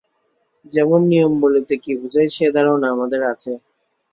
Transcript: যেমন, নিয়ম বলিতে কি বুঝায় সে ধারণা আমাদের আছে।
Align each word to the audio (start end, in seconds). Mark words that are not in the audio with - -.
যেমন, 0.65 0.99
নিয়ম 1.07 1.33
বলিতে 1.43 1.73
কি 1.77 1.91
বুঝায় 2.01 2.29
সে 2.29 2.45
ধারণা 2.55 2.87
আমাদের 2.91 3.21
আছে। 3.31 3.51